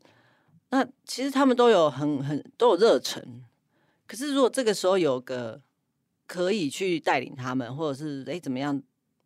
[0.70, 3.44] 那其实他们都有很很都有热忱，
[4.06, 5.62] 可是如果这个时候有个
[6.28, 8.82] 可以去带领他们，或者是诶怎么样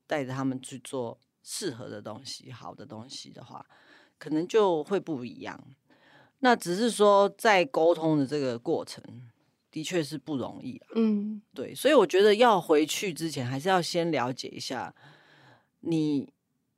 [0.08, 3.66] 带着他们去做适合的东西、好的东西的话，
[4.18, 5.60] 可能就会不一样。
[6.44, 9.04] 那只是说，在沟通的这个过程，
[9.70, 10.88] 的确是不容易啊。
[10.96, 14.94] 嗯，对，所以我觉得要回去之前，还是要先了解一下
[15.82, 16.34] 你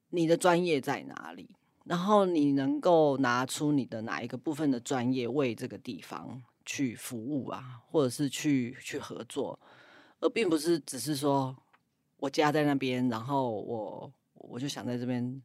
[0.10, 1.50] 你的专业在哪里，
[1.86, 9.58] 然后你能够拿出你的哪一个部分的专业为这个地方去服务啊，或者是去去合作，
[10.20, 11.56] 而并不是只是说
[12.18, 15.42] 我家在那边，然后我我就想在这边。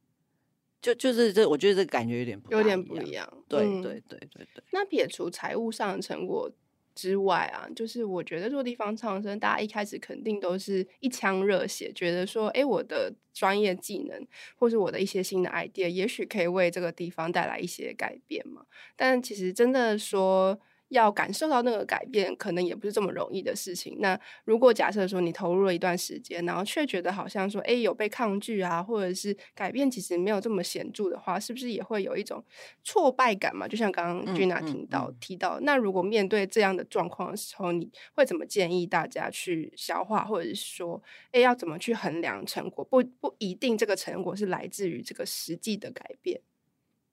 [0.80, 3.26] 就就是这，我觉得这感觉有点不有点不一样。
[3.48, 4.64] 对、嗯、对对对对。
[4.72, 6.50] 那撇除财务上的成果
[6.94, 18.62] 之外啊，就是我觉得做地方创生，大家一开始肯定都是一腔热血，觉得说，哎，我的专业技能或是我的一些新的 idea，也许可以为这个地方带来一些改变嘛。
[18.96, 20.58] 但其实真的说。
[20.88, 23.98] 要感受到那个改变，可能也不是这么容易的事情。
[24.00, 32.42] 那如果假设说你投入了一段时间，然后却觉得好像说，哎，有被抗拒啊，或者是改变其实没有这么显著的话，是不是也会有一种
[32.82, 33.68] 挫败感嘛？
[33.68, 42.82] 就像刚刚 Gina 听到、嗯嗯嗯、提到，那如果面对这样的状况的时候，你会怎么建议大家去消化，或者是说，哎，要怎么去衡量成果？
[42.84, 46.40] 不不一定这个成果是来自于这个实际的改变。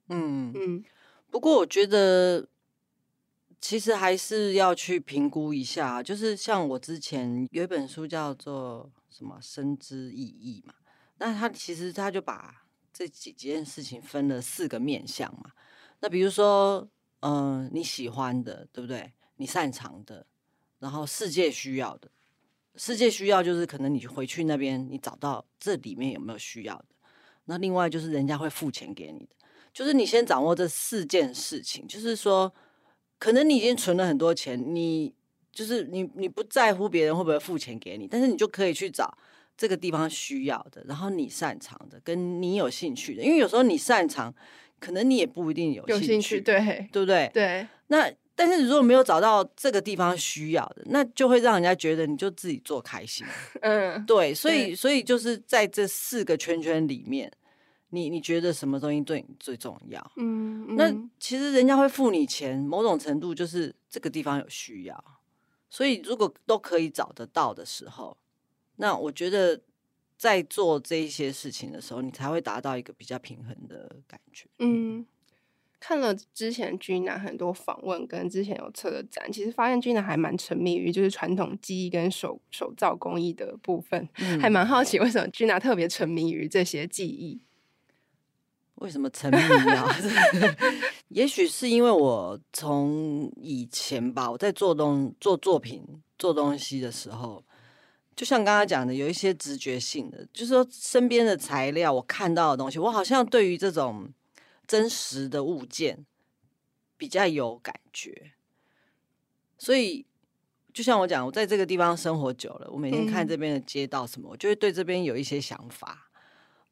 [0.08, 0.84] 嗯嗯。
[1.30, 2.48] 不过我觉得。
[3.62, 10.74] 其实还是要去评估一下，就是像我之前有一本书叫做什么“生之意义”嘛，
[11.18, 15.52] 那他其实他就把这几件事情分了四个面向嘛。
[16.02, 16.88] 那比如说，
[17.22, 19.14] 嗯、你喜欢的，对不对？
[19.38, 20.28] 你擅长的，
[20.78, 22.12] 然后世界需要的，
[22.76, 26.86] 世界需要就是可能你回去那边，你找到这里面有没有需要的。
[27.46, 29.36] 那另外就是人家会付钱给你的，
[29.74, 32.54] 就是你先掌握这四件事情，就是说。
[33.18, 35.14] 可能你已经存了很多钱，你
[35.52, 39.18] 就是你你不在乎别人会不会付钱给你，但是你就可以去找
[39.58, 44.34] 这个地方需要的，然后你擅长的，跟你有兴趣的，因为有时候你擅长，
[44.80, 47.32] 可能你也不一定有兴趣，有兴趣对对不对？
[47.34, 47.68] 对。
[47.88, 53.26] 那但是如果没有找到这个地方需要的，那就会让人家觉得你就自己做开心。
[53.62, 57.32] 嗯，对，所以所以就是在这四个圈圈里面。
[57.90, 60.12] 你你觉得什么东西对你最重要？
[60.18, 65.04] 嗯，嗯，那其实人家会付你钱，某种程度就是这个地方有需要，
[65.70, 68.18] 所以如果都可以找得到的时候，
[68.78, 69.62] 那我觉得
[70.18, 74.48] 在做这一些事情的时候，你才会达到一个比较平衡的感觉。
[74.60, 75.06] 嗯，
[75.80, 87.40] 看了之前 Gina 很多访问跟之前有策的展，其实发现 Gina 还蛮沉迷于就是传统技艺跟手手造工艺的部分，嗯、还蛮好奇为什么 Gina 特别沉迷于这些技艺。
[88.76, 89.38] 为什么沉迷
[89.74, 89.88] 啊？
[91.10, 95.84] 也许是因为我从以前吧，我在做东做作品
[96.18, 97.44] 做东西的时候，
[98.16, 104.10] 就像刚刚讲的，有一些直觉性的，就是说身边的材料，我看到的东西，我好像对于这种
[104.68, 106.06] 真实的物件
[106.98, 108.34] 比较有感觉。
[109.58, 110.06] 所以，
[110.74, 116.05] 就像我讲，我在这个地方生活久了，我每天看这边的街道什么，我就会对这边有一些想法。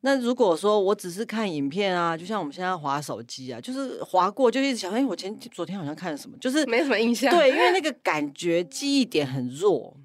[0.05, 7.33] 那如果说我只是看影片啊，就像我们现在滑手机啊，就是滑过就一直想，哎，我前昨天好像看了什么，就是没什么印象。
[7.33, 9.95] 对，因为那个感觉记忆点很弱，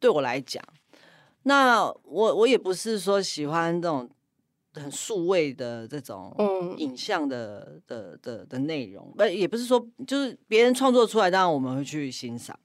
[0.00, 0.64] 对我来讲。
[1.42, 4.08] 那我我也不是说喜欢这种
[4.72, 6.34] 很数位的这种
[6.78, 12.58] 影像的、嗯、的的的内容，不也不是说就是别人创作出来，当然我们会去欣赏。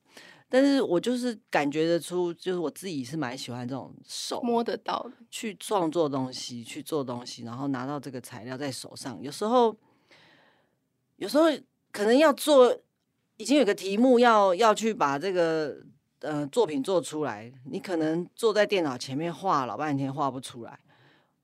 [0.50, 9.22] 但是我就是感觉得出，就是我自己是蛮喜欢这种手摸得到的去创作东西，去做东西，然后拿到这个材料在手上。
[9.22, 9.76] 有时候，
[11.18, 11.48] 有时候
[11.92, 12.74] 可能要做，
[13.36, 15.80] 已经有个题目要要去把这个
[16.22, 20.80] 呃作品做出来，你可能坐在电脑前面画老半天画不出来，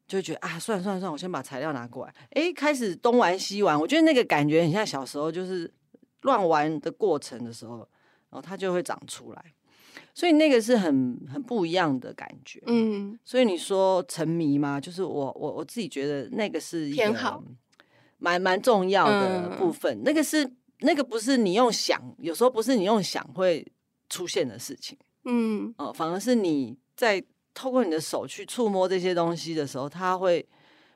[0.08, 2.16] 就觉得啊，算了算了算了，我先把材料拿过来。
[2.30, 5.70] 哎，开始东玩西玩，我觉得那个感觉很像小时候就是
[6.22, 7.86] 乱玩的过程的时候。
[8.34, 9.46] 然后它就会长出来，
[10.12, 12.60] 所以那个是很很不一样的感觉。
[12.66, 14.82] 嗯，所以你说沉迷吗？
[14.82, 17.44] 就是我我我自己觉得那个是一个
[18.18, 20.00] 蛮蛮重要的部分。
[20.00, 23.64] 嗯、那个是那个不是你用想，有时候不是你用想会
[24.10, 24.98] 出现的事情。
[25.26, 27.24] 嗯，哦、呃，反而是你在
[27.54, 30.44] 透过你的手去触摸这些东西的时候，它会。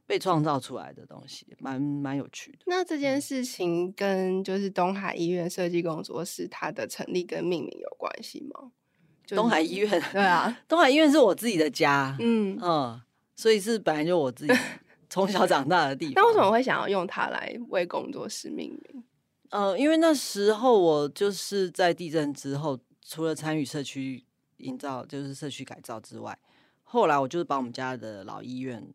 [0.08, 2.60] 被创造出来的东西，蛮蛮有趣的。
[2.66, 8.72] 那这件事情跟就是东海医院设计工作室它的成立跟命名有关系吗？
[9.26, 13.02] 就是、东海医院，对啊，东海医院是我自己的家，嗯嗯，
[13.36, 14.54] 所以是本来就我自己
[15.10, 16.14] 从小长大的地方。
[16.16, 19.04] 那为什么会想要用它来为工作室命名？
[19.50, 24.24] 呃，因为那时候我就是在地震之后，除了参与社区
[24.58, 26.40] 营造，就是社区改造之外，
[26.84, 28.88] 后来我就是把我们家的老医院。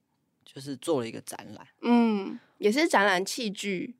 [0.54, 3.96] 就是做了一个展览，嗯，也是展览器具，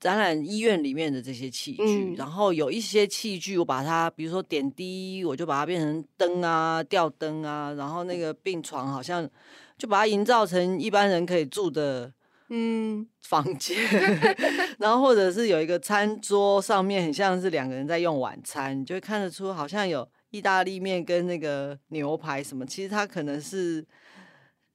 [0.00, 9.30] 展览医院里面的这些器具，嗯、然后有一些器具，我把它，比如说点滴，我就把它变成灯啊、吊灯啊，然后那个病床好像
[9.78, 12.12] 就把它营造成一般人可以住的，
[12.48, 13.78] 嗯，房间，
[14.80, 23.86] 然后或者是有一个餐桌上面很像是两个人在用晚餐，你就会看得出好像有意大利面跟那个牛排什么，其实它可能是。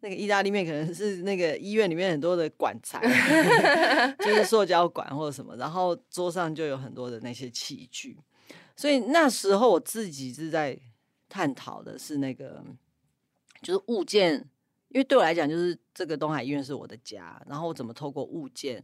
[0.01, 3.01] 那个意大利面可能是那个医院里面很多的管材，
[4.19, 8.17] 就是塑胶管或者什么，然后桌上就有很多的那些器具，
[8.77, 10.79] 所以那时候我自己是在
[11.27, 12.63] 探讨的是那个，
[13.61, 14.35] 就是物件，
[14.87, 18.81] 因为对我来讲，就是这个东海医院是我的家，然后我怎么透过物件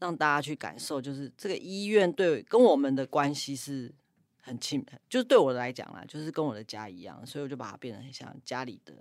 [0.00, 3.94] 让大家去感受，就是这个医院对跟我们的关系是
[4.42, 8.92] 很亲，就是对我来讲啦，就是跟我的家一样，所以我就把它变得很像家里的，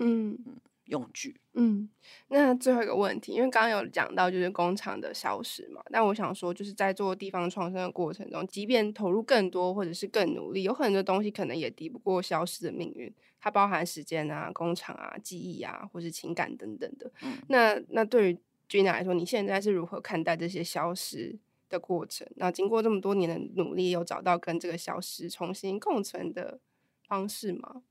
[0.00, 0.56] 嗯嗯。
[0.86, 1.88] 用具，嗯，
[2.28, 13.12] 那最后一个问题，因为刚刚有讲到就是工厂的消失嘛，但我想说，就是在做地方创生的过程中，即便投入更多或者是更努力，有很多东西可能也敌不过消失的命运。
[13.40, 17.10] 它包含时间啊、工厂啊、记忆啊，或是情感等等的。
[17.22, 22.26] 嗯、那那对于 Gina 来说，你现在是如何看待这些消失的过程？
[22.36, 26.58] 那经过这么多年的努力，有找到跟这个消失重新共存的
[27.06, 27.82] 方式吗？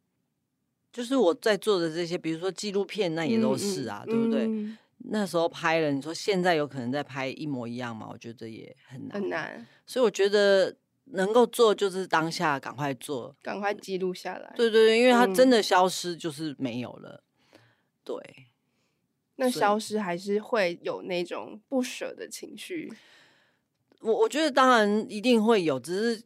[0.94, 4.46] 就是我在做的这些，比如说纪录片，那也都是啊，嗯、对不对？
[4.46, 4.78] 嗯、
[5.10, 8.08] 那时候拍了，你说现在有可能再拍一模一样吗？
[8.12, 9.68] 我觉得也很难，很难。
[9.88, 10.76] 所以我觉得
[11.06, 14.54] 能够做就是当下赶快做，赶快记录下来。
[14.56, 17.24] 对对对，因为它真的消失就是没有了。
[17.54, 17.60] 嗯、
[18.04, 18.46] 对，
[19.38, 22.94] 那消失还是会有那种不舍的情绪。
[24.02, 26.24] 我我觉得当然一定会有，只是。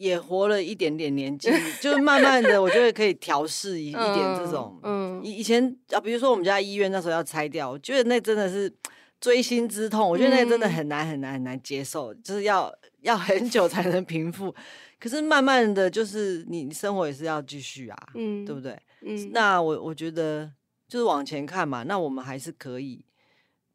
[0.00, 4.80] 也活了一点点年纪，就是慢慢的，我觉得可以调试一一点这种。
[4.82, 8.72] 嗯，以以前啊，比如说我们家医院那时候要拆掉，我觉得那真的是
[9.20, 10.08] 锥心之痛。
[10.08, 12.72] 我觉得那真的很难很难很难接受，就是要
[13.02, 14.54] 要很久才能平复。
[14.98, 18.74] 可是慢慢的就是你生活也是要继续啊，嗯，对不对？
[19.04, 20.50] 嗯，那我我觉得
[20.88, 23.04] 就是往前看嘛，那我们还是可以。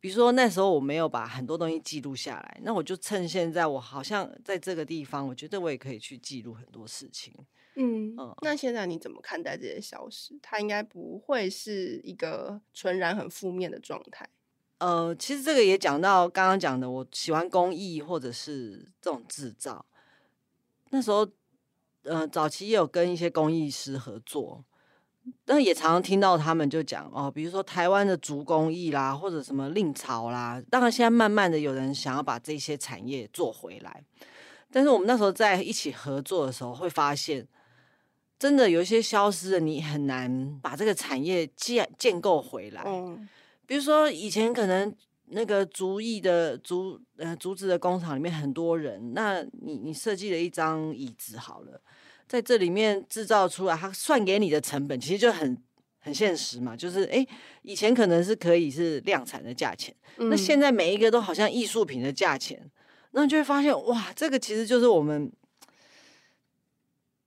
[0.06, 7.34] 比如说那时候我没有把很多东西记录下来，那我就趁现在我好像在这个地方，我觉得我也可以去记录很多事情。
[7.74, 10.38] 嗯，嗯，那现在你怎么看待这些消失？
[10.44, 14.30] 它应该不会是一个纯然很负面的状态。
[14.78, 19.84] 呃，其实这个也讲到刚刚讲的，我喜欢工艺或者是这种制造。
[20.92, 21.28] 那时候，
[22.04, 24.64] 呃，早期也有跟一些工艺师合作。
[25.44, 30.62] 但也常常听到他们就讲哦，比如说台湾的竹工艺啦，或者什么令潮啦。
[30.70, 34.04] 当然，现在慢慢的有人想要把这些产业做回来。
[34.72, 37.48] 但是我们那时候在一起合作的时候，会发现
[38.38, 42.84] 真的有一些消失了，你很难把这个产业建建构回来。
[42.86, 43.28] 嗯，
[43.66, 44.94] 比如说以前可能
[45.28, 51.82] 那个竹艺的竹呃竹子的工厂里面很多人，那你你设计了一张椅子好了。
[52.28, 55.62] 在这里面制造出来，他算给你的成本其实就很
[56.00, 57.26] 很现实嘛，就是哎，
[57.62, 62.70] 以前可能是可以是量产的价钱，嗯，那现在每一个都好像艺术品的价钱，
[63.12, 65.32] 那你就会发现哇，这个其实就是我们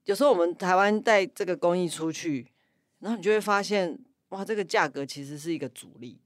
[0.05, 2.49] 有时候我们台湾带这个工艺出去，
[2.99, 3.97] 然后你就会发现
[4.31, 6.21] 哇，这个价格其实是一个阻力。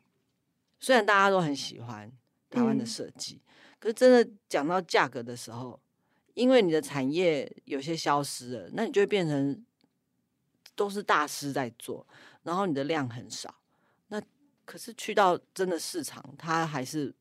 [0.80, 2.10] 虽然大家都很喜欢
[2.48, 5.78] 台湾的设计，嗯，可是真的讲到价格的时候。
[6.34, 9.64] 因为你的产业有些消失了，那你就会变成
[10.74, 12.06] 都是大师在做，
[12.42, 13.54] 然后你的量很少。
[14.08, 14.20] 那
[14.64, 17.14] 可是去到真的市场，它还是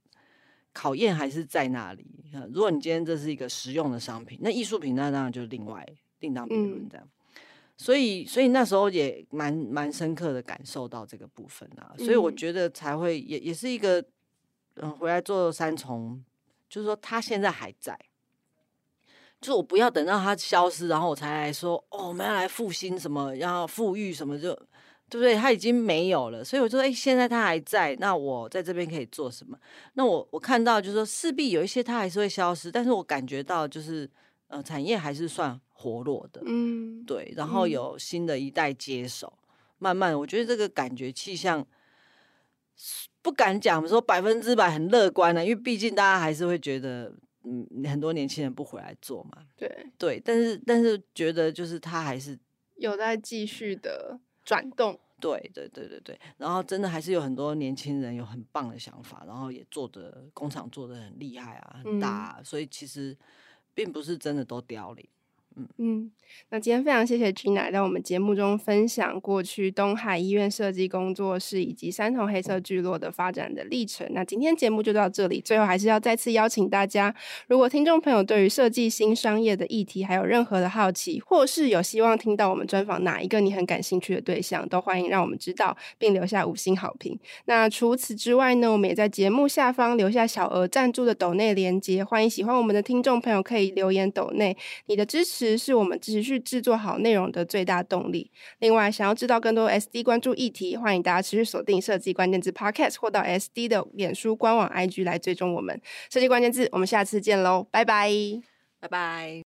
[0.72, 2.06] 考验还是在那里。
[2.54, 5.86] 如果你今天这是一个实用的商品，那艺术品那当然就另外
[6.20, 7.08] 另当别论这样。
[7.78, 11.94] 所以，所以那时候也蛮蛮深刻的感受到这个部分啊。
[11.98, 14.02] 所以我觉得才会也也是一个
[14.76, 16.24] 嗯，回来做三重，
[16.70, 18.00] 就是说他现在还在。
[19.42, 24.60] 就是我不要等到它消失，然后我才来说哦，我们要来复兴什么，要富裕什么就，就
[25.10, 25.36] 对不对？
[25.36, 29.58] 它已经没有了，所以我就说，哎，现在它还在，那我在这边可以做什么？
[29.94, 34.08] 那我我看到就是说，势必有一些它还是会消失，但是我感觉到就是，
[34.48, 41.66] 呃，产业还是算活络的，嗯，对，然后有新的一代接手，嗯、慢慢，我觉得这个感觉气象
[43.24, 47.12] 不敢讲说百分之百很乐观的，因为毕竟大家还是会觉得。
[47.44, 49.88] 嗯，很多年轻人不回来做嘛，对。
[49.98, 52.38] 对，但是但是觉得就是他还是
[52.76, 63.18] 有在继续的转动，对对对对对，然后真的还是有很多年轻人有很棒的想法，然后也做的工厂做的很厉害啊，很大啊，嗯，所以其实
[63.74, 65.08] 并不是真的都凋零。
[65.78, 66.10] 嗯，
[66.50, 74.08] 那今天非常谢谢 Gina 来到我们节目中分享过去东海医院设计工作室以及三重黑色聚落的发展的历程。
[74.12, 77.14] 那今天节目就到这里，最后还是要再次邀请大家，
[77.48, 87.20] 如果听众朋友对于设计新商业的议题还有任何的好奇，或是有希望听到我们专访哪一个你很感兴趣的对象，都欢迎让我们知道，并留下五星好评。
[87.46, 95.42] 那除此之外呢，我们也在节目下方留下小额赞助的抖内连接，欢迎喜欢我们的听众朋友可以留言抖内，你的支持。
[95.58, 98.32] 是我们持续制作好内容的最大动力。
[98.60, 105.80] 另外，想要知道更多 SD 关注议题，欢迎大家持续锁定设计关键字 Podcast，或到 SD 的脸书官网 IG 来追踪我们
[106.10, 106.68] 设计关键字。
[106.72, 108.12] 我们下次见喽，拜拜，
[108.80, 109.41] 拜拜。